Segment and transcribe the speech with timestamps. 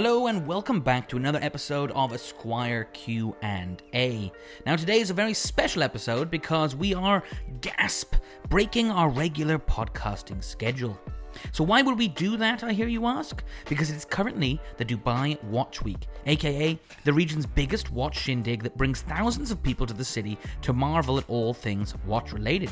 [0.00, 4.30] Hello and welcome back to another episode of Esquire Q and A.
[4.64, 7.24] Now today is a very special episode because we are
[7.62, 8.14] gasp
[8.48, 10.96] breaking our regular podcasting schedule.
[11.50, 13.42] So why would we do that, I hear you ask?
[13.68, 18.78] Because it is currently the Dubai Watch Week, aka the region's biggest watch shindig that
[18.78, 22.70] brings thousands of people to the city to marvel at all things watch related.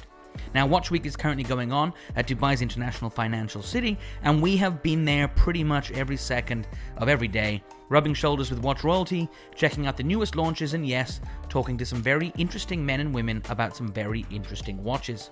[0.55, 4.83] Now, Watch Week is currently going on at Dubai's International Financial City, and we have
[4.83, 9.87] been there pretty much every second of every day, rubbing shoulders with watch royalty, checking
[9.87, 13.77] out the newest launches, and yes, talking to some very interesting men and women about
[13.77, 15.31] some very interesting watches.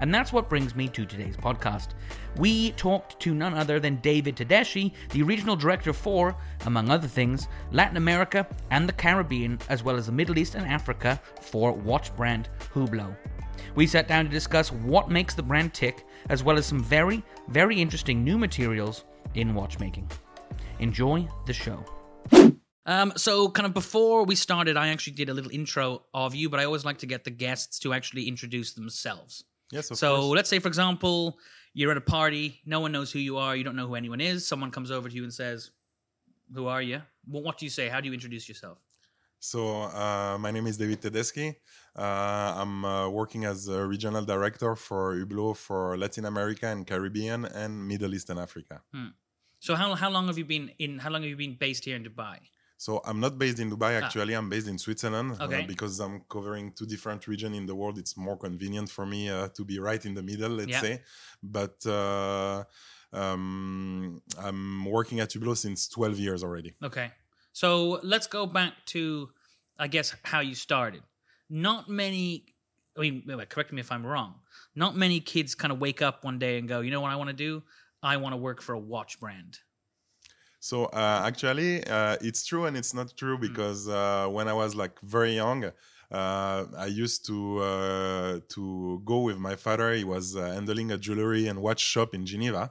[0.00, 1.88] And that's what brings me to today's podcast.
[2.36, 7.48] We talked to none other than David Tedeschi, the regional director for, among other things,
[7.70, 12.14] Latin America and the Caribbean, as well as the Middle East and Africa for watch
[12.16, 13.16] brand Hublot.
[13.74, 17.22] We sat down to discuss what makes the brand tick, as well as some very,
[17.48, 20.10] very interesting new materials in watchmaking.
[20.78, 21.84] Enjoy the show.
[22.84, 26.50] Um, so, kind of before we started, I actually did a little intro of you,
[26.50, 29.44] but I always like to get the guests to actually introduce themselves.
[29.70, 30.36] Yes, of so, course.
[30.36, 31.38] let's say, for example,
[31.74, 34.20] you're at a party, no one knows who you are, you don't know who anyone
[34.20, 34.46] is.
[34.46, 35.70] Someone comes over to you and says,
[36.52, 37.02] Who are you?
[37.26, 37.88] Well, what do you say?
[37.88, 38.78] How do you introduce yourself?
[39.44, 41.56] So, uh, my name is David Tedeschi.
[41.98, 42.02] Uh,
[42.62, 47.88] I'm uh, working as a regional director for Hublot for Latin America and Caribbean and
[47.88, 48.82] Middle East and Africa.
[49.58, 51.00] So, how, how long have you been in?
[51.00, 52.38] How long have you been based here in Dubai?
[52.76, 55.64] So, I'm not based in Dubai actually, I'm based in Switzerland uh, Okay.
[55.66, 57.98] because I'm covering two different regions in the world.
[57.98, 60.82] It's more convenient for me uh, to be right in the middle, let's Yeah.
[60.82, 61.02] say.
[61.42, 62.62] But uh,
[63.12, 66.74] um, I'm working at Hublot since 12 years already.
[66.80, 67.10] Okay.
[67.52, 69.30] So let's go back to,
[69.78, 71.02] I guess, how you started.
[71.50, 72.46] Not many,
[72.96, 74.34] I mean, correct me if I'm wrong.
[74.74, 77.16] Not many kids kind of wake up one day and go, you know what I
[77.16, 77.62] want to do?
[78.02, 79.58] I want to work for a watch brand.
[80.60, 84.76] So uh, actually, uh, it's true and it's not true because uh, when I was
[84.76, 89.92] like very young, uh, I used to uh, to go with my father.
[89.92, 92.70] He was uh, handling a jewelry and watch shop in Geneva,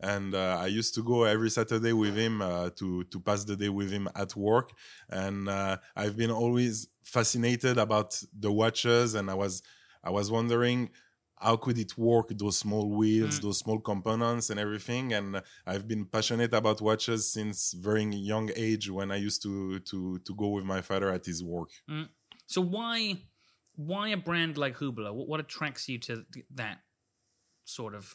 [0.00, 3.56] and uh, I used to go every Saturday with him uh, to to pass the
[3.56, 4.70] day with him at work.
[5.08, 9.62] And uh, I've been always fascinated about the watches, and I was
[10.02, 10.90] I was wondering
[11.38, 13.42] how could it work those small wheels Mm.
[13.42, 18.90] those small components and everything and i've been passionate about watches since very young age
[18.90, 21.70] when i used to to to go with my father at his work
[22.46, 23.22] So why,
[23.76, 25.14] why a brand like Hublot?
[25.14, 26.24] What, what attracts you to
[26.54, 26.78] that
[27.64, 28.14] sort of?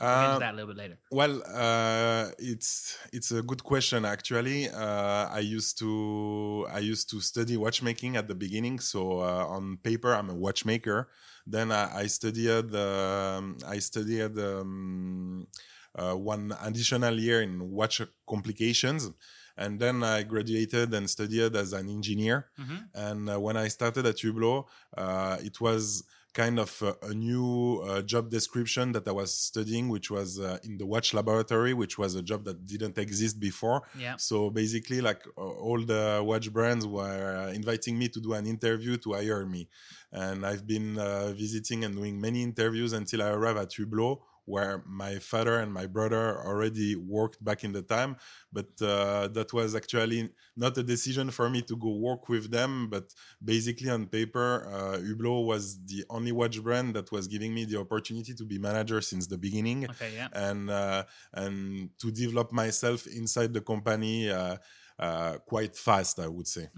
[0.00, 0.98] We'll Uh, that a little bit later.
[1.10, 4.68] Well, uh, it's it's a good question actually.
[4.68, 8.80] Uh, I used to I used to study watchmaking at the beginning.
[8.80, 11.08] So uh, on paper, I'm a watchmaker.
[11.46, 15.46] Then I, I studied um, I studied um,
[15.94, 19.10] uh, one additional year in watch complications,
[19.56, 22.48] and then I graduated and studied as an engineer.
[22.58, 22.88] Mhm.
[22.94, 24.66] And uh, when I started at Hublot,
[24.96, 26.02] uh, it was
[26.34, 30.58] kind of a, a new uh, job description that I was studying, which was uh,
[30.64, 33.82] in the watch laboratory, which was a job that didn't exist before.
[33.98, 34.16] Yeah.
[34.16, 38.46] So basically, like uh, all the watch brands were uh, inviting me to do an
[38.46, 39.68] interview to hire me,
[40.12, 44.82] and I've been uh, visiting and doing many interviews until I arrived at Hublot, where
[44.86, 48.16] my father and my brother already worked back in the time.
[48.52, 52.88] But uh, that was actually not a decision for me to go work with them,
[52.88, 53.12] but
[53.42, 57.78] basically on paper, uh, Hublot was the only watch brand that was giving me the
[57.80, 60.12] opportunity to be manager since the beginning Okay.
[60.14, 60.28] Yeah.
[60.32, 64.56] and uh, and to develop myself inside the company uh,
[64.98, 66.68] uh, quite fast, I would say.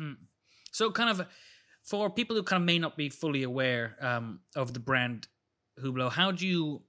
[0.72, 1.26] So, kind of
[1.82, 5.28] for people who kind of may not be fully aware um, of the brand
[5.82, 6.82] Hublot, how do you,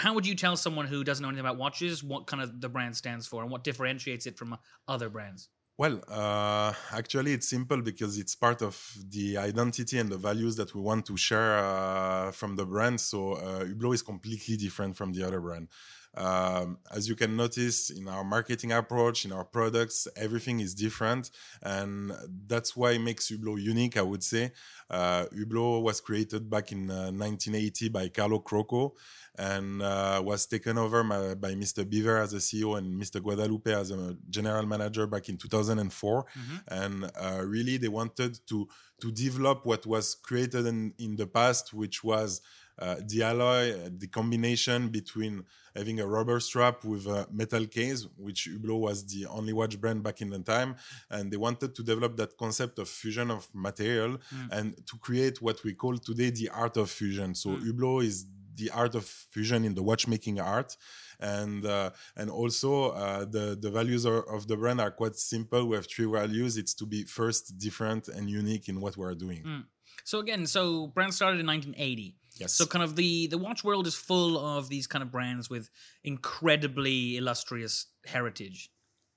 [0.00, 2.70] how would you tell someone who doesn't know anything about watches what kind of the
[2.70, 4.56] brand stands for and what differentiates it from
[4.88, 5.50] other brands?
[5.76, 8.74] Well, uh, actually, it's simple because it's part of
[9.08, 13.00] the identity and the values that we want to share uh, from the brand.
[13.00, 15.68] So, uh, Hublot is completely different from the other brand.
[16.16, 21.30] Um, as you can notice in our marketing approach, in our products, everything is different,
[21.62, 22.12] and
[22.46, 23.96] that's why it makes Hublot unique.
[23.96, 24.52] I would say
[24.88, 28.92] uh, Hublot was created back in uh, 1980 by Carlo Croco
[29.38, 31.84] and uh, was taken over by, by Mr.
[31.84, 33.22] Biver as a CEO and Mr.
[33.22, 36.26] Guadalupe as a general manager back in 2004.
[36.68, 38.68] And uh, really, they wanted to
[39.00, 42.42] to develop what was created in, in the past, which was
[42.80, 45.44] uh, the alloy, uh, the combination between
[45.76, 50.02] having a rubber strap with a metal case, which Hublot was the only watch brand
[50.02, 50.76] back in the time,
[51.10, 54.18] and they wanted to develop that concept of fusion of material
[54.50, 57.34] and to create what we call today the art of fusion.
[57.34, 60.76] So Hublot is the art of fusion in the watchmaking art
[61.20, 65.66] and uh, and also uh, the the values are, of the brand are quite simple
[65.66, 69.42] we have three values it's to be first different and unique in what we're doing
[69.44, 69.64] Mm.
[70.04, 72.16] So again, so brand started in 1980.
[72.40, 75.48] Yes So kind of the the watch world is full of these kind of brands
[75.50, 75.70] with
[76.04, 78.70] incredibly illustrious heritage.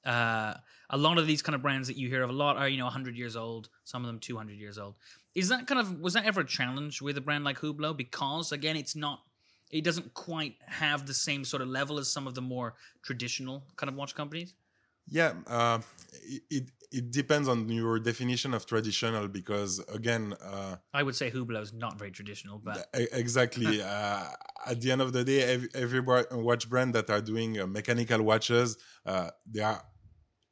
[0.06, 0.56] Uh,
[0.90, 2.78] a lot of these kind of brands that you hear of a lot are you
[2.78, 4.96] know 100 years old, some of them 200 years old.
[5.34, 8.52] Is that kind of was that ever a challenge with a brand like Hublot because
[8.52, 9.22] again it's not
[9.72, 13.66] it doesn't quite have the same sort of level as some of the more traditional
[13.78, 14.54] kind of watch companies?
[15.10, 15.80] Yeah, uh,
[16.50, 21.62] it, it depends on your definition of traditional because again, uh, I would say Hublot
[21.62, 23.82] is not very traditional, but exactly.
[23.84, 24.26] uh,
[24.66, 28.22] at the end of the day, every, every watch brand that are doing uh, mechanical
[28.22, 29.84] watches, uh, they are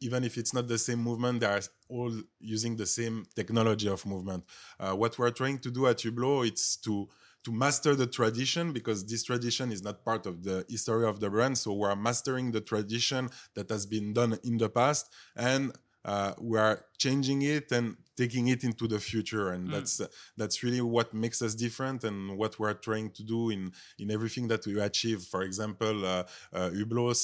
[0.01, 4.03] even if it's not the same movement, they are all using the same technology of
[4.05, 4.43] movement.
[4.79, 7.07] Uh, what we're trying to do at Hublot, it's to
[7.43, 11.29] to master the tradition because this tradition is not part of the history of the
[11.29, 11.57] brand.
[11.57, 15.71] So we're mastering the tradition that has been done in the past and
[16.03, 19.71] uh, we are changing it and taking it into the future and Mm.
[19.75, 20.07] that's uh,
[20.39, 23.61] that's really what makes us different and what we're trying to do in
[24.01, 26.23] in everything that we achieve for example uh,
[26.57, 27.19] uh, Hublot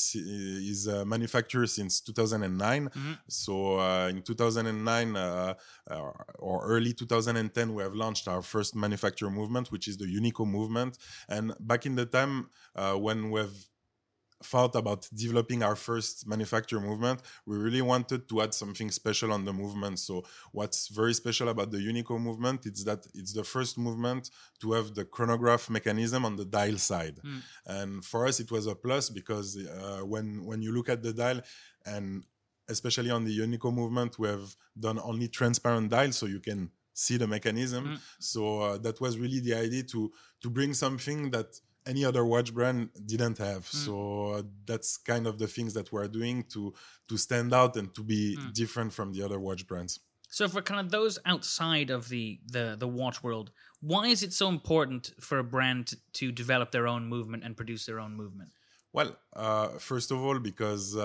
[0.74, 3.18] is a manufacturer since 2009 Mhm.
[3.44, 5.54] so uh, in 2009 uh,
[5.92, 6.12] uh,
[6.48, 10.98] or early 2010 we have launched our first manufacturer movement which is the unico movement
[11.36, 12.34] and back in the time
[12.76, 13.60] uh, when we've
[14.44, 19.44] thought about developing our first manufacturer movement we really wanted to add something special on
[19.46, 23.78] the movement so what's very special about the unico movement is that it's the first
[23.78, 24.30] movement
[24.60, 27.42] to have the chronograph mechanism on the dial side Mm.
[27.66, 31.14] and for us it was a plus because uh, when when you look at the
[31.14, 31.42] dial
[31.86, 32.24] and
[32.70, 37.18] especially on the unico movement we have done only transparent dial so you can see
[37.18, 38.00] the mechanism Mm.
[38.20, 40.12] so uh, that was really the idea to
[40.42, 41.50] to bring something that
[41.92, 42.80] any other watch brand
[43.14, 43.86] didn't have Mm.
[43.86, 43.94] so
[44.36, 46.62] uh, that's kind of the things that we're doing to
[47.10, 48.54] to stand out and to be Mm.
[48.62, 49.94] different from the other watch brands
[50.40, 52.26] So for kind of those outside of the
[52.56, 53.48] the the watch world,
[53.92, 55.86] why is it so important for a brand
[56.20, 58.50] to, develop their own movement and produce their own movement?
[58.98, 59.10] Well,
[59.46, 61.04] uh, first of all, because uh,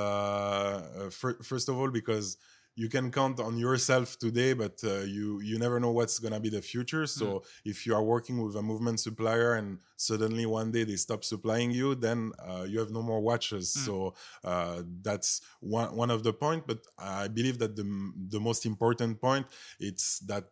[1.06, 2.26] uh, fir- first of all, because
[2.74, 6.48] you can count on yourself today, but uh, you you never know what's gonna be
[6.48, 7.06] the future.
[7.06, 11.22] So if you are working with a movement supplier and suddenly one day they stop
[11.24, 13.76] supplying you, then uh, you have no more watches.
[13.76, 13.86] Mm.
[13.86, 14.14] So
[14.44, 16.66] uh, that's one one of the point.
[16.66, 19.46] But I believe that the the most important point
[19.78, 20.46] it's that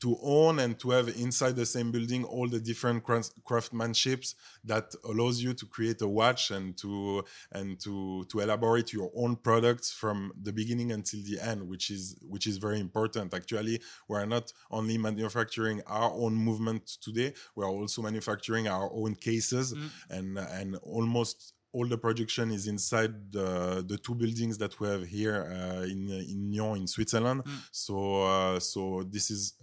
[0.00, 4.34] to own and to have inside the same building all the different craft- craftsmanships
[4.64, 9.36] that allows you to create a watch and to and to to elaborate your own
[9.36, 14.16] products from the beginning until the end which is which is very important actually we
[14.16, 19.74] are not only manufacturing our own movement today we are also manufacturing our own cases
[19.74, 19.90] Mm.
[20.10, 25.04] and and almost all the production is inside the the two buildings that we have
[25.06, 27.60] here uh, in in Nyon in Switzerland Mm.
[27.70, 29.54] so uh, so this is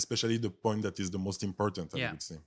[0.00, 2.10] especially the point that is the most important i Yeah.
[2.12, 2.38] would say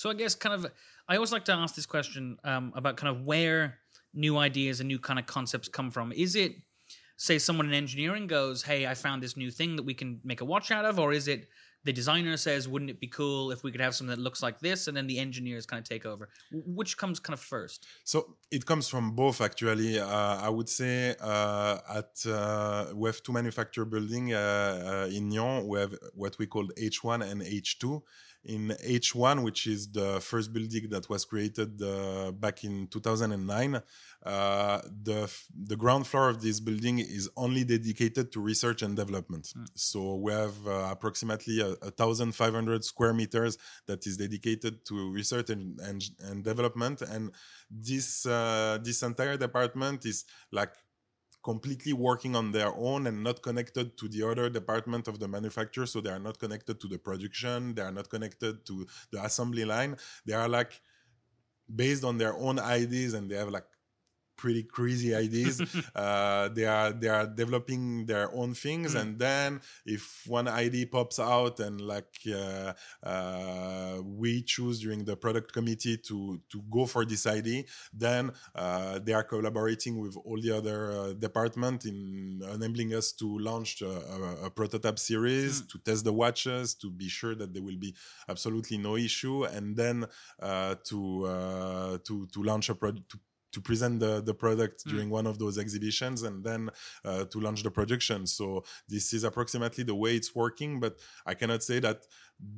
[0.00, 0.62] So I guess kind of
[1.10, 3.60] I always like to ask this question um, about kind of where
[4.26, 6.06] new ideas and new kind of concepts come from.
[6.26, 6.52] Is it
[7.16, 10.40] say someone in engineering goes, "Hey, I found this new thing that we can make
[10.44, 11.40] a watch out of," or is it
[11.84, 14.60] the designer says, "Wouldn't it be cool if we could have something that looks like
[14.60, 16.28] this," and then the engineers kind of take over?
[16.50, 17.86] Which comes kind of first?
[18.04, 23.22] so it comes from both actually uh, i would say uh, at uh, we have
[23.22, 28.02] two manufacturer building uh, uh, in Nyon we have what we call h1 and h2
[28.44, 33.80] in h1 which is the first building that was created uh, back in 2009
[34.24, 35.28] uh, the
[35.64, 39.52] the ground floor of this building is only dedicated to research and development.
[39.74, 44.84] So we have uh, approximately a, a thousand five hundred square meters that is dedicated
[44.86, 47.32] to research and and, and development, and
[47.68, 50.72] this uh, this entire department is like
[51.42, 55.86] completely working on their own and not connected to the other department of the manufacturer
[55.86, 59.64] so they are not connected to the production they are not connected to the assembly
[59.64, 59.96] line.
[60.26, 60.80] They are like
[61.74, 63.64] based on their own ideas and they have like
[64.42, 65.54] pretty crazy ideas
[66.04, 69.00] uh, they are they are developing their own things Mm.
[69.00, 69.48] and then
[69.96, 70.02] if
[70.38, 72.72] one idea pops out and like uh,
[73.12, 76.18] uh, we choose during the product committee to
[76.52, 77.60] to go for this idea
[78.06, 78.24] then
[78.62, 81.98] uh, they are collaborating with all the other uh, department in
[82.56, 85.68] enabling us to launch a, a, a prototype series Mm.
[85.70, 87.92] to test the watches to be sure that there will be
[88.32, 89.96] absolutely no issue and then
[90.48, 90.98] uh, to
[91.34, 93.10] uh, to to launch a product
[93.52, 96.70] to present the, the product during one of those exhibitions and then
[97.04, 98.26] uh, to launch the production.
[98.26, 102.06] So this is approximately the way it's working, but I cannot say that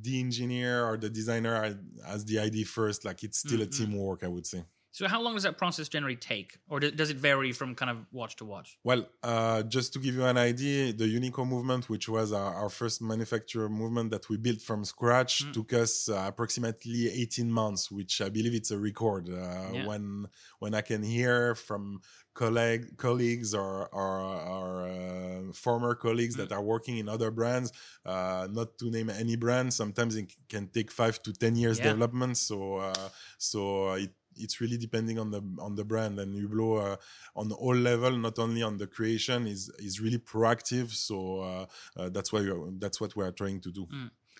[0.01, 3.05] the engineer or the designer has the idea first.
[3.05, 4.63] Like it's still a teamwork, I would say.
[4.95, 7.91] So how long does that process generally take, or do- does it vary from kind
[7.91, 8.77] of watch to watch?
[8.85, 12.69] Well, uh, just to give you an idea, the Unico movement, which was our, our
[12.69, 18.21] first manufacturer movement that we built from scratch, took us uh, approximately 18 months, which
[18.21, 19.27] I believe it's a record.
[19.29, 19.85] Uh, Yeah.
[19.89, 20.27] When
[20.59, 21.99] when I can hear from
[22.33, 24.11] colleague, colleagues or, or,
[24.55, 27.71] or uh, former colleagues that are working in other brands,
[28.05, 31.91] uh, not to name any brand, sometimes it can take five to 10 years Yeah.
[31.91, 32.37] development.
[32.37, 33.59] So uh, so
[34.05, 36.97] it it's really depending on the on the brand and Hublot uh,
[37.35, 40.91] on all level, not only on the creation, is is really proactive.
[40.91, 41.65] So uh,
[41.97, 42.47] uh, that's why
[42.79, 43.87] that's what we are trying to do.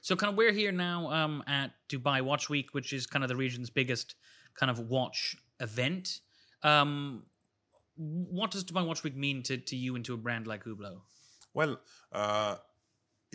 [0.01, 3.29] So kind of we're here now um, at Dubai Watch Week, which is kind of
[3.29, 4.15] the region's biggest
[4.53, 6.19] kind of watch event.
[6.61, 7.23] Um,
[7.95, 10.99] what does Dubai Watch Week mean to, to you and to a brand like Hublot?
[11.55, 11.79] Well,
[12.11, 12.57] uh,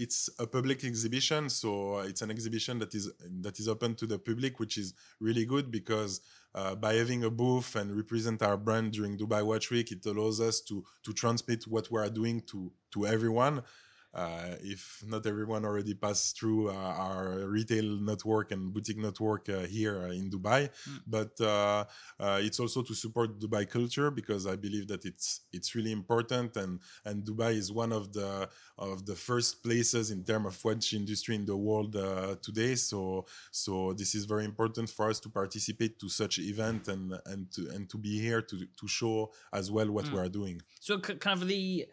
[0.01, 4.19] it's a public exhibition, so it's an exhibition that is that is open to the
[4.19, 6.23] public, which is really good because
[6.55, 10.41] uh, by having a booth and represent our brand during Dubai Watch Week, it allows
[10.41, 13.63] us to to transmit what we are doing to to everyone.
[14.13, 19.61] Uh, if not everyone already passed through uh, our retail network and boutique network uh,
[19.61, 20.69] here in Dubai,
[21.07, 21.85] but uh,
[22.19, 26.57] uh, it's also to support Dubai culture because I believe that it's it's really important
[26.57, 28.49] and and Dubai is one of the
[28.79, 32.75] of the first places in terms of watch industry in the world uh, today.
[32.75, 37.51] So so this is very important for us to participate to such event and and
[37.53, 40.61] to and to be here to to show as well what we are doing.
[40.81, 41.87] So kind of the,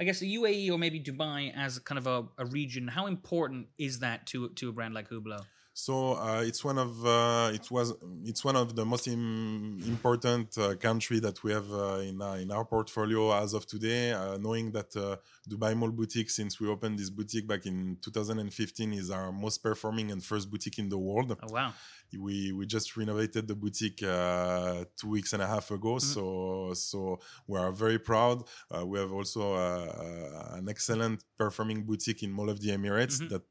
[0.00, 3.68] I guess the UAE or maybe Dubai as kind of a, a region, how important
[3.78, 5.44] is that to to a brand like Hublot?
[5.74, 10.58] So uh, it's one of uh, it was it's one of the most Im- important
[10.58, 14.12] uh, country that we have uh, in uh, in our portfolio as of today.
[14.12, 15.16] Uh, knowing that uh,
[15.48, 20.10] Dubai Mall Boutique, since we opened this boutique back in 2015, is our most performing
[20.10, 21.36] and first boutique in the world.
[21.42, 21.72] Oh wow!
[22.18, 25.98] We we just renovated the boutique uh, two weeks and a half ago.
[25.98, 28.44] So so we are very proud.
[28.70, 33.18] Uh, we have also uh, uh, an excellent performing boutique in mall of the emirates
[33.28, 33.42] that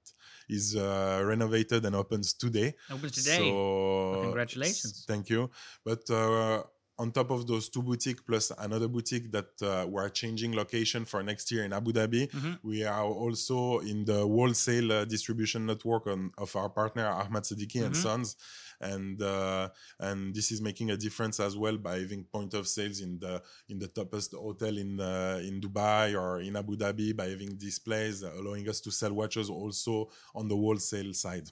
[0.50, 2.74] is uh, renovated and opens today.
[2.92, 3.38] Opens today.
[3.38, 4.94] so congratulations.
[5.00, 5.50] s- thank you.
[5.86, 6.64] But uh,
[7.00, 11.02] on top of those two boutiques plus another boutique that uh, we are changing location
[11.06, 12.54] for next year in Abu Dhabi, Mm-hmm.
[12.72, 17.80] we are also in the wholesale uh, distribution network on, of our partner Ahmed Seddiqi
[17.86, 18.08] and Mm-hmm.
[18.08, 18.36] Sons,
[18.82, 19.70] and uh,
[20.08, 23.42] and this is making a difference as well by having point of sales in the
[23.72, 28.24] in the toppest hotel in uh, in Dubai or in Abu Dhabi by having displays
[28.24, 31.48] allowing us to sell watches also on the wholesale side.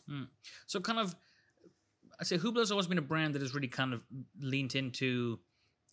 [0.71, 1.15] So kind of,
[2.19, 4.01] I say Hublot's always been a brand that has really kind of
[4.39, 5.39] leaned into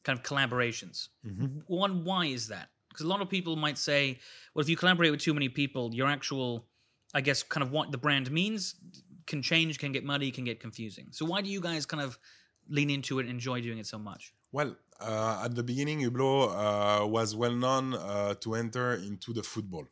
[0.04, 1.08] kind of collaborations.
[1.66, 2.68] One, why is that?
[2.88, 4.20] Because a lot of people might say,
[4.54, 6.66] well, if you collaborate with too many people, your actual,
[7.12, 8.76] I guess, kind of what the brand means
[9.26, 11.08] can change, can get muddy, can get confusing.
[11.10, 12.18] So why do you guys kind of
[12.68, 14.32] lean into it and enjoy doing it so much?
[14.52, 19.42] Well, uh, at the beginning, Hublot uh, was well known uh, to enter into the
[19.42, 19.86] football.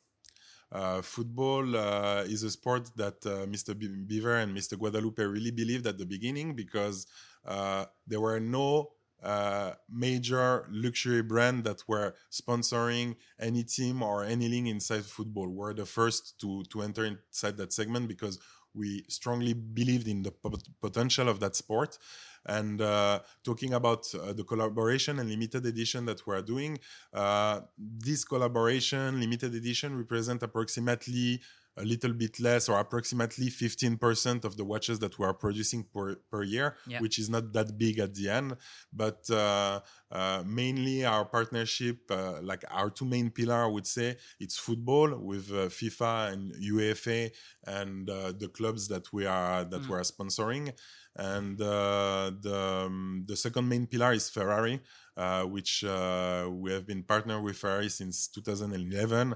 [0.73, 3.75] Uh, football uh, is a sport that uh, Mr.
[3.75, 4.79] Biver and Mr.
[4.79, 7.07] Guadalupe really believed at the beginning because
[7.47, 14.49] uh, there were no uh, major luxury brand that were sponsoring any team or any
[14.49, 15.49] league inside football.
[15.49, 18.39] We're the first to to enter inside that segment because
[18.75, 21.99] we strongly believed in the pot- potential of that sport.
[22.47, 26.79] And uh, talking about uh, the collaboration and limited edition that we're doing,
[27.13, 31.41] uh, this collaboration limited edition represent approximately
[31.79, 36.17] a little bit less or approximately 15% of the watches that we are producing per,
[36.31, 37.01] per year, Yeah.
[37.01, 38.57] which is not that big at the end.
[38.93, 44.17] But uh, uh, mainly our partnership, uh, like our two main pillar, I would say,
[44.39, 47.31] it's football with uh, FIFA and UEFA
[47.67, 50.73] and uh, the clubs that we are that we are sponsoring.
[51.17, 54.81] And uh, the um, the second main pillar is Ferrari,
[55.17, 59.35] uh, which uh, we have been partnered with Ferrari since 2011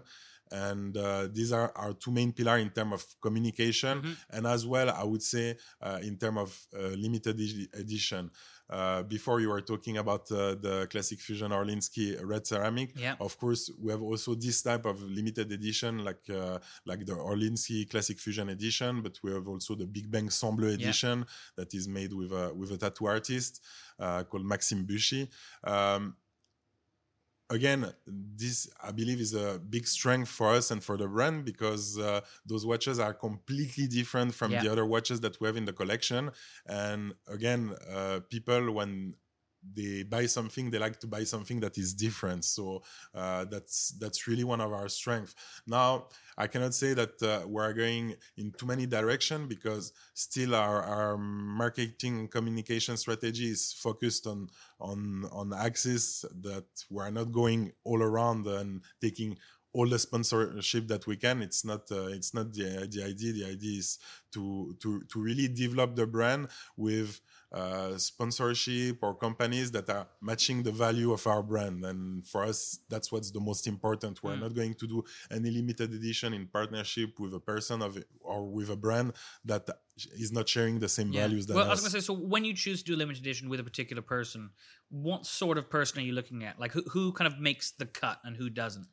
[0.51, 4.91] and uh, these are our two main pillars in terms of communication and as well
[4.91, 7.39] i would say uh, in terms of uh, limited
[7.75, 8.31] edition.
[8.69, 13.15] Uh, before you were talking about uh, the classic fusion Orlinski red ceramic Yeah.
[13.21, 17.89] of course we have also this type of limited edition like uh, like the Orlinski
[17.89, 21.25] classic fusion edition but we have also the big bang Sang Bleu edition
[21.57, 23.63] that is made with a with a tattoo artist
[24.01, 25.29] uh, called Maxime Büchi.
[25.63, 26.17] Um,
[27.51, 31.99] again, this I believe is a big strength for us and for the brand because
[31.99, 34.63] uh, those watches are completely different from Yeah.
[34.63, 36.31] the other watches that we have in the collection.
[36.67, 39.15] And again, uh, people when
[39.75, 42.83] they buy something they like to buy something that is different so
[43.15, 45.35] uh, that's that's really one of our strengths
[45.67, 46.07] now
[46.39, 51.17] i cannot say that uh, we're going in too many direction because still our, our
[51.17, 54.49] marketing communication strategy is focused on
[54.81, 59.37] on on axis that we're not going all around and taking
[59.77, 61.43] all the sponsorship that we can.
[61.43, 63.33] It's not uh, it's not the the idea.
[63.33, 63.99] The idea is
[64.33, 67.21] to to to really develop the brand with
[67.57, 71.85] uh, sponsorship or companies that are matching the value of our brand.
[71.87, 74.23] And for us, that's what's the most important.
[74.23, 74.43] We're mm.
[74.43, 78.69] not going to do any limited edition in partnership with a person of or with
[78.69, 79.15] a brand
[79.47, 79.65] that
[80.19, 81.23] is not sharing the same yeah.
[81.23, 81.49] values.
[81.49, 81.67] well, us.
[81.67, 83.65] I was going to say, so when you choose to do limited edition with a
[83.65, 84.51] particular person,
[84.91, 86.61] what sort of person are you looking at?
[86.61, 88.89] Like who, who kind of makes the cut and who doesn't?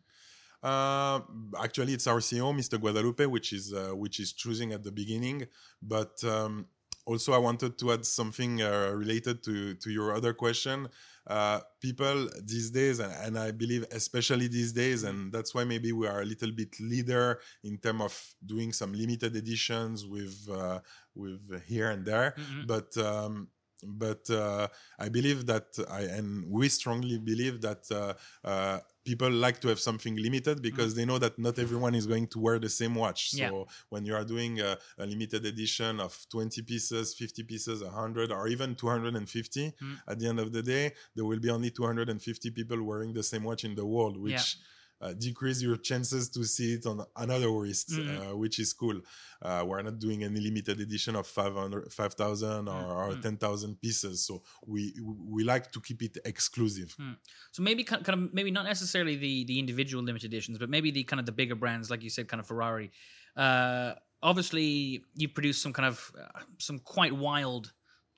[0.63, 1.20] Uh,
[1.62, 2.79] actually, it's our CEO, Mr.
[2.79, 5.46] Guadalupe, which is uh, which is choosing at the beginning.
[5.82, 6.67] But um,
[7.05, 10.88] also, I wanted to add something uh, related to to your other question.
[11.25, 15.93] Uh, people these days, and, and, I believe especially these days, and that's why maybe
[15.93, 20.79] we are a little bit leader in terms of doing some limited editions with uh,
[21.15, 22.36] with here and there.
[22.38, 22.67] Mm-hmm.
[22.67, 23.48] But um,
[23.86, 24.67] but uh,
[25.00, 28.13] I believe that I and we strongly believe that uh,
[28.48, 30.98] uh, people like to have something limited because mm.
[30.98, 33.31] they know that not everyone is going to wear the same watch.
[33.31, 33.63] So yeah.
[33.89, 38.48] when you are doing a, a, limited edition of 20 pieces, 50 pieces, 100, or
[38.48, 39.98] even 250, mm.
[40.07, 43.43] at the end of the day, there will be only 250 people wearing the same
[43.43, 44.67] watch in the world, which yeah
[45.03, 48.31] uh, decrease your chances to see it on another wrist, mm-hmm.
[48.31, 49.01] uh, which is cool.
[49.41, 53.22] Uh, we're not doing any limited edition of 500, 5,000 or, or mm-hmm.
[53.22, 54.25] 10,000 pieces.
[54.25, 56.95] So we we like to keep it exclusive.
[57.00, 57.17] Mm.
[57.51, 61.03] So maybe kind of maybe not necessarily the the individual limited editions, but maybe the
[61.03, 62.91] kind of the bigger brands, like you said, kind of Ferrari.
[63.36, 67.74] Uh, obviously, you produce some kind of uh, some quite wild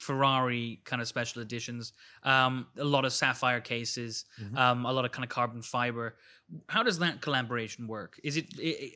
[0.05, 1.93] Ferrari kind of special editions,
[2.23, 4.57] um, a lot of sapphire cases, mm-hmm.
[4.57, 6.15] um, a lot of kind of carbon fiber.
[6.73, 8.11] How does that collaboration work?
[8.23, 8.93] Is it, it,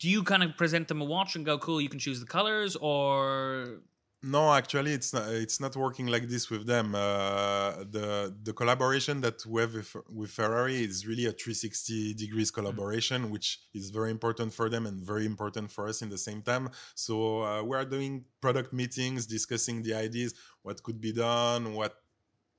[0.00, 2.26] do you kind of present them a watch and go, cool, you can choose the
[2.26, 3.80] colors, or
[4.24, 5.28] no, actually, it's not.
[5.28, 6.94] It's not working like this with them.
[6.94, 12.50] Uh, the the collaboration that we have with, with, Ferrari is really a 360 degrees
[12.50, 12.54] mm.
[12.54, 13.32] collaboration, mm-hmm.
[13.32, 16.70] which is very important for them and very important for us in the same time.
[16.94, 21.94] So uh, we are doing product meetings, discussing the ideas, what could be done, what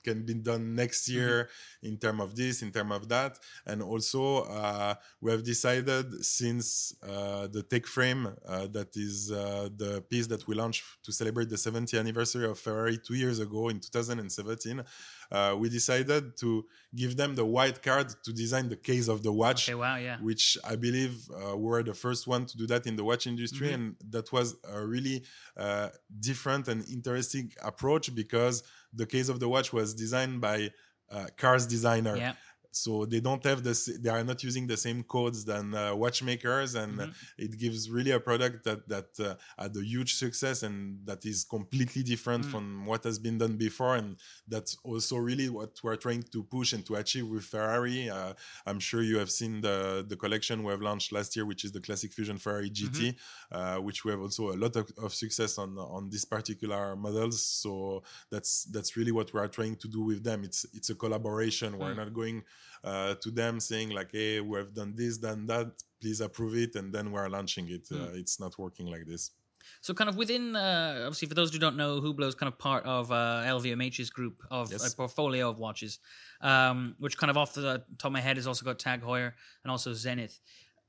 [0.07, 1.19] can be done next mm-hmm.
[1.19, 1.87] year mm-hmm.
[1.89, 3.33] in terms of this in terms of that
[3.65, 4.21] and also
[4.59, 6.67] uh, we have decided since
[7.03, 11.49] uh, the tech frame uh, that is uh, the piece that we launched to celebrate
[11.49, 14.83] the 70th anniversary of ferrari two years ago in 2017
[15.31, 16.65] uh, we decided to
[16.95, 19.69] give them the white card to design the case of the watch.
[19.69, 20.17] Okay, wow, yeah.
[20.19, 23.27] Which I believe uh, we were the first one to do that in the watch
[23.27, 23.75] industry, mm-hmm.
[23.75, 25.23] and that was a really
[25.57, 25.89] uh,
[26.19, 28.63] different and interesting approach because
[28.95, 30.69] the case of the watch was designed by
[31.11, 32.15] uh, Cars designer.
[32.17, 32.33] Yeah
[32.75, 36.75] so they don't have this they are not using the same codes than uh, watchmakers
[36.75, 37.11] and mm-hmm.
[37.37, 41.45] it gives really a product that that uh, had a huge success and that is
[41.45, 42.51] completely different mm.
[42.51, 44.17] from what has been done before and
[44.49, 48.33] that's also really what we're trying to push and to achieve with ferrari uh,
[48.65, 51.71] i'm sure you have seen the the collection we have launched last year which is
[51.71, 53.15] the classic fusion ferrari gt mm-hmm.
[53.51, 57.41] Uh, which we have also a lot of, of success on on these particular models
[57.41, 60.95] so that's that's really what we are trying to do with them it's it's a
[60.95, 61.77] collaboration mm.
[61.77, 62.43] we're not going
[62.83, 65.71] uh, to them saying like, "Hey, we have done this, done that.
[66.01, 67.89] Please approve it," and then we're launching it.
[67.89, 68.01] Mm.
[68.01, 69.31] Uh, it's not working like this.
[69.81, 72.57] So, kind of within, uh, obviously, for those who don't know, Hublot is kind of
[72.57, 74.93] part of uh, LVMH's group of yes.
[74.93, 75.99] a portfolio of watches,
[76.41, 79.33] um, which kind of off the top of my head has also got Tag Heuer
[79.63, 80.39] and also Zenith.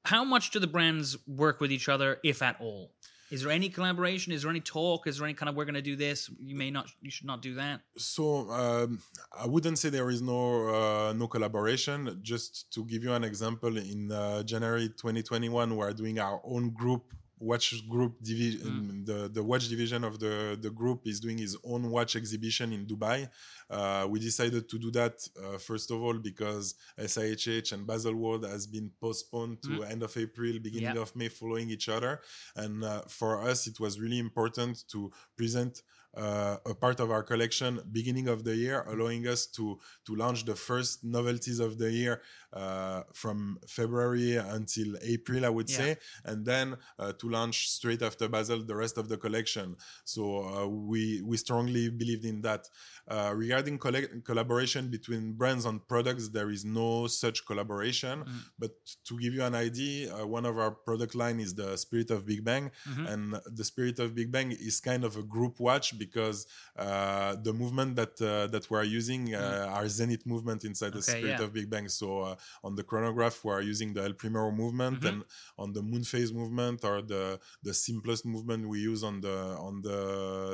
[0.05, 2.93] How much do the brands work with each other, if at all?
[3.31, 4.33] Is there any collaboration?
[4.33, 5.07] Is there any talk?
[5.07, 6.31] Is there any kind of we're going to do this?
[6.39, 6.87] You may not.
[7.01, 7.81] You should not do that.
[7.97, 9.01] So um,
[9.37, 12.21] I wouldn't say there is no uh, no collaboration.
[12.23, 17.03] Just to give you an example, in uh, January 2021, we're doing our own group
[17.39, 19.07] watch group division mm.
[19.07, 22.87] the the watch division of the the group is doing his own watch exhibition in
[22.87, 23.29] dubai
[23.69, 28.67] uh, we decided to do that uh, first of all because SIHH and Baselworld has
[28.67, 29.91] been postponed to mm.
[29.91, 31.05] end of april beginning yep.
[31.05, 32.21] of may following each other
[32.57, 35.83] and uh, for us it was really important to present
[36.17, 40.45] uh, a part of our collection beginning of the year, allowing us to to launch
[40.45, 45.77] the first novelties of the year uh, from February until April, I would yeah.
[45.77, 49.77] say, and then uh, to launch straight after Basel the rest of the collection.
[50.05, 52.69] So uh, we we strongly believed in that.
[53.09, 58.25] Uh, regarding coll- collaboration between brands on products, there is no such collaboration.
[58.25, 58.33] Mm.
[58.59, 58.73] But
[59.05, 62.27] to give you an idea, uh, one of our product line is the Spirit of
[62.27, 63.07] Big Bang, mm-hmm.
[63.07, 66.39] and the Spirit of Big Bang is kind of a group watch because
[66.85, 71.11] uh, the movement that uh, that we're using uh, are zenith movement inside the Mm.
[71.13, 71.45] Spirit yeah.
[71.45, 71.87] of Big Bang.
[72.01, 75.09] So uh, on the chronograph, we're using the El Primero movement, Mhm.
[75.11, 75.19] and
[75.63, 77.25] on the moon phase movement or the
[77.69, 79.37] the simplest movement we use on the
[79.69, 79.99] on the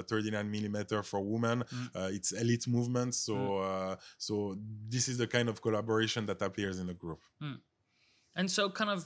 [0.09, 1.88] 39 millimeter for women, Mm.
[1.99, 3.11] uh, it's elite movement.
[3.27, 3.35] So
[3.71, 3.95] uh,
[4.27, 4.35] so
[4.95, 7.21] this is the kind of collaboration that appears in the group.
[8.35, 9.01] And so, kind of,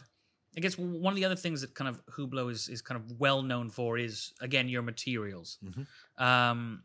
[0.57, 3.19] I guess one of the other things that kind of Hublot is is kind of
[3.21, 5.59] well known for is again your materials.
[5.63, 5.87] Mhm.
[6.23, 6.83] Um,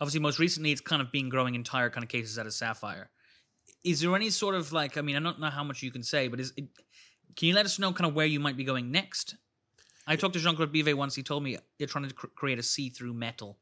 [0.00, 3.10] obviously, most recently, it's kind of been growing entire kind of cases out of sapphire.
[3.82, 4.98] Is there any sort of like?
[4.98, 6.66] I mean, I don't know how much you can say, but is it,
[7.36, 9.36] can you let us know kind of where you might be going next?
[10.06, 11.14] I talked to Jean Claude Biver once.
[11.14, 13.58] He told me you're trying to cr- create a see-through metal.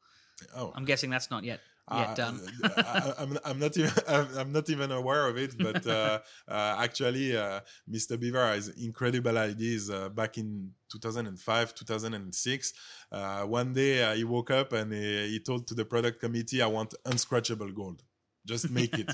[0.57, 2.40] Oh, I'm guessing that's not yet yet Uh, done.
[2.64, 7.37] I, I'm, I'm not even I'm, not even aware of it, but uh, uh, actually,
[7.37, 8.16] uh, Mr.
[8.16, 9.90] Biver has incredible ideas.
[9.90, 12.73] Uh, back in 2005, 2006,
[13.11, 16.62] uh, one day uh, he woke up and he, he told to the product committee,
[16.62, 18.03] "I want unscratchable gold.
[18.47, 19.11] Just make it."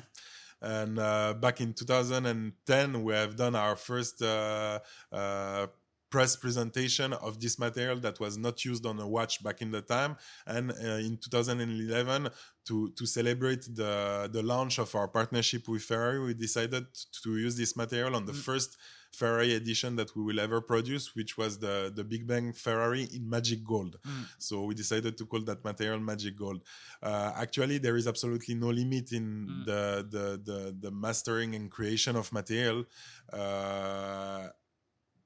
[0.61, 4.81] And uh, back in 2010, we have done our first uh,
[5.13, 5.69] uh,
[6.11, 9.83] press presentation of this material that was not used on a watch back in the
[9.83, 10.17] time.
[10.47, 12.29] And uh, in 2011,
[12.67, 16.87] to to celebrate the the launch of our partnership with Ferrari, we decided
[17.23, 18.43] to use this material on the Mm.
[18.49, 18.77] first
[19.21, 23.23] Ferrari edition that we will ever produce, which was the the Big Bang Ferrari in
[23.37, 23.97] Magic Gold.
[24.07, 24.25] Mm.
[24.39, 26.61] So we decided to call that material Magic Gold.
[27.03, 29.65] Uh, actually, there is absolutely no limit in Mm.
[29.71, 29.83] the,
[30.15, 32.85] the the the mastering and creation of material.
[33.33, 34.49] Uh,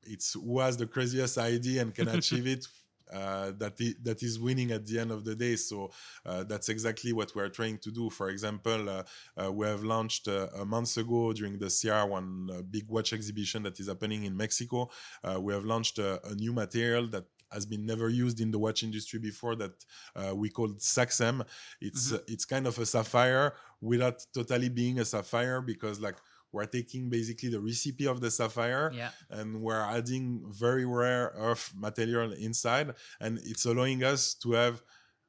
[0.05, 2.67] it's who has the craziest idea and can achieve it
[3.13, 5.57] uh, that i- that is winning at the end of the day.
[5.57, 5.91] So
[6.25, 8.09] uh, that's exactly what we're trying to do.
[8.11, 9.03] For example, uh,
[9.37, 13.13] uh, we have launched uh, a month ago during the SIAR one uh, big watch
[13.13, 14.91] exhibition that is happening in Mexico.
[15.23, 18.59] Uh, we have launched a, a new material that has been never used in the
[18.59, 19.73] watch industry before that
[20.17, 21.45] uh, we called Saxem.
[21.81, 26.17] It's uh, it's kind of a sapphire without totally being a sapphire because like
[26.53, 29.11] we're taking basically the recipe of the sapphire Yeah.
[29.31, 34.83] and we're adding very rare earth material inside and it's allowing us to have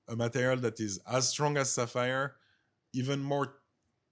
[0.09, 2.35] a material that is as strong as sapphire
[2.93, 3.55] even more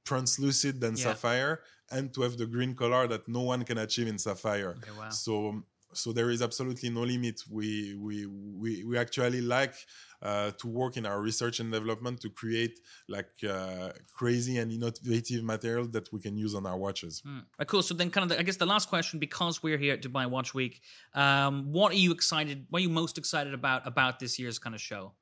[0.05, 1.03] translucid than Yeah.
[1.13, 4.91] sapphire and to have the green color that no one can achieve in sapphire Okay.
[4.97, 5.09] Wow.
[5.09, 9.75] so um, so there is absolutely no limit we we we, we actually like
[10.21, 15.43] uh, to work in our research and development to create like uh, crazy and innovative
[15.43, 17.43] material that we can use on our watches Mm.
[17.67, 17.83] Cool.
[17.83, 20.29] So then, kind of, the, I guess the last question, because we're here at Dubai
[20.29, 20.81] Watch Week,
[21.13, 22.65] um, what are you excited?
[22.69, 25.13] What are you most excited about about this year's kind of show?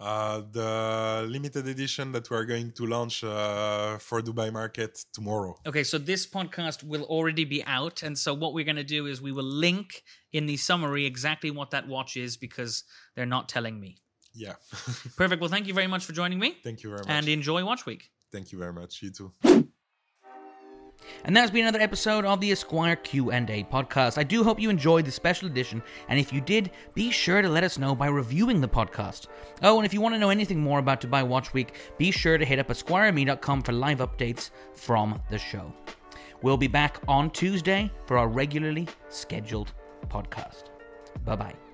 [0.00, 5.56] Uh, the limited edition that we're going to launch uh, for Dubai market tomorrow.
[5.66, 9.06] Okay, so this podcast will already be out, and so what we're going to do
[9.06, 12.84] is we will link in the summary exactly what that watch is because
[13.14, 13.96] they're not telling me.
[14.34, 14.54] Yeah.
[15.16, 15.40] Perfect.
[15.40, 17.10] Well, thank you very much for joining me, Thank you very much.
[17.10, 18.10] and enjoy Watch Week.
[18.30, 19.02] Thank you very much.
[19.02, 19.68] You too.
[21.24, 24.18] And that's been another episode of the Esquire Q&A podcast.
[24.18, 27.48] I do hope you enjoyed the special edition, and if you did, be sure to
[27.48, 29.26] let us know by reviewing the podcast.
[29.62, 32.38] Oh, and if you want to know anything more about Dubai Watch Week, be sure
[32.38, 35.72] to hit up esquireme.com for live updates from the show.
[36.42, 39.72] We'll be back on Tuesday for our regularly scheduled
[40.08, 40.64] podcast.
[41.24, 41.67] Bye-bye.